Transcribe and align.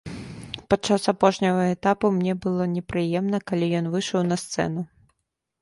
Падчас 0.73 1.03
апошняга 1.11 1.67
этапу 1.75 2.11
мне 2.17 2.33
было 2.45 2.63
непрыемна, 2.75 3.41
калі 3.53 3.71
ён 3.81 3.85
выйшаў 3.97 4.29
на 4.31 4.35
сцэну. 4.47 4.81